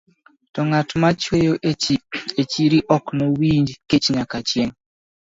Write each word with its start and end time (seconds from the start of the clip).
To 0.53 0.59
ng'at 0.67 0.89
ma 1.01 1.09
chwoyo 1.21 1.53
e 2.41 2.43
chiri 2.51 2.79
ok 2.95 3.05
nowinj 3.17 3.67
kech 3.89 4.07
nyaka 4.15 4.37
chieng'. 4.49 4.73